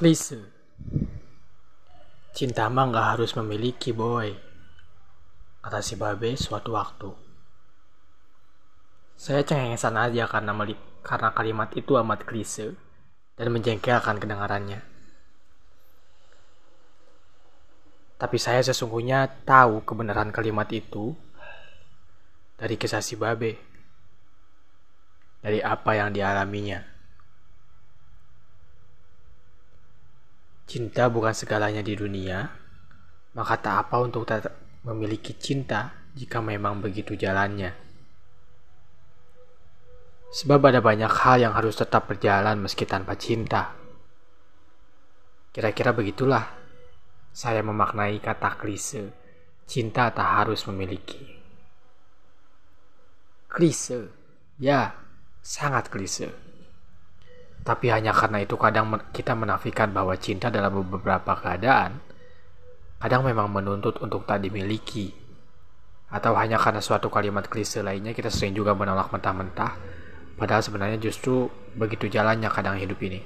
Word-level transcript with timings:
Klise. 0.00 0.40
Cinta 2.32 2.72
mah 2.72 2.88
gak 2.88 3.08
harus 3.20 3.36
memiliki 3.36 3.92
boy. 3.92 4.32
Kata 5.60 5.84
si 5.84 5.92
babe 5.92 6.40
suatu 6.40 6.72
waktu. 6.72 7.12
Saya 9.20 9.44
cengengesan 9.44 10.00
aja 10.00 10.24
karena, 10.24 10.56
karena 11.04 11.28
kalimat 11.36 11.68
itu 11.76 12.00
amat 12.00 12.24
klise 12.24 12.72
Dan 13.36 13.52
menjengkelkan 13.52 14.16
kedengarannya. 14.16 14.80
Tapi 18.16 18.36
saya 18.40 18.64
sesungguhnya 18.64 19.44
tahu 19.44 19.84
kebenaran 19.84 20.32
kalimat 20.32 20.72
itu 20.72 21.12
Dari 22.56 22.80
kisah 22.80 23.04
si 23.04 23.20
babe 23.20 23.52
Dari 25.44 25.60
apa 25.60 25.92
yang 25.92 26.16
dialaminya 26.16 26.99
Cinta 30.70 31.10
bukan 31.10 31.34
segalanya 31.34 31.82
di 31.82 31.98
dunia, 31.98 32.46
maka 33.34 33.58
tak 33.58 33.90
apa 33.90 34.06
untuk 34.06 34.22
tak 34.22 34.54
memiliki 34.86 35.34
cinta 35.34 35.90
jika 36.14 36.38
memang 36.38 36.78
begitu 36.78 37.18
jalannya. 37.18 37.74
Sebab 40.30 40.70
ada 40.70 40.78
banyak 40.78 41.10
hal 41.10 41.42
yang 41.42 41.58
harus 41.58 41.74
tetap 41.74 42.06
berjalan 42.06 42.54
meski 42.62 42.86
tanpa 42.86 43.18
cinta. 43.18 43.74
Kira-kira 45.50 45.90
begitulah 45.90 46.46
saya 47.34 47.66
memaknai 47.66 48.22
kata 48.22 48.54
klise, 48.54 49.10
cinta 49.66 50.06
tak 50.14 50.38
harus 50.38 50.62
memiliki. 50.70 51.18
Klise, 53.50 54.06
ya, 54.62 54.94
sangat 55.42 55.90
klise. 55.90 56.49
Tapi 57.70 57.86
hanya 57.86 58.10
karena 58.10 58.42
itu 58.42 58.58
kadang 58.58 58.90
kita 59.14 59.38
menafikan 59.38 59.94
bahwa 59.94 60.10
cinta 60.18 60.50
dalam 60.50 60.74
beberapa 60.90 61.38
keadaan 61.38 62.02
kadang 62.98 63.22
memang 63.22 63.46
menuntut 63.46 64.02
untuk 64.02 64.26
tak 64.26 64.42
dimiliki. 64.42 65.14
Atau 66.10 66.34
hanya 66.34 66.58
karena 66.58 66.82
suatu 66.82 67.06
kalimat 67.06 67.46
klise 67.46 67.78
lainnya 67.86 68.10
kita 68.10 68.26
sering 68.26 68.58
juga 68.58 68.74
menolak 68.74 69.14
mentah-mentah 69.14 69.78
padahal 70.34 70.66
sebenarnya 70.66 70.98
justru 70.98 71.46
begitu 71.78 72.10
jalannya 72.10 72.50
kadang 72.50 72.74
hidup 72.74 72.98
ini. 73.06 73.22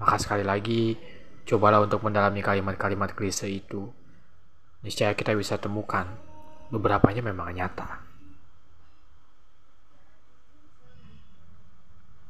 Maka 0.00 0.16
sekali 0.16 0.40
lagi 0.40 0.96
cobalah 1.44 1.84
untuk 1.84 2.00
mendalami 2.00 2.40
kalimat-kalimat 2.40 3.12
klise 3.12 3.44
itu. 3.44 3.92
Niscaya 4.80 5.12
kita 5.12 5.36
bisa 5.36 5.60
temukan 5.60 6.08
beberapanya 6.72 7.20
memang 7.20 7.52
nyata. 7.52 8.05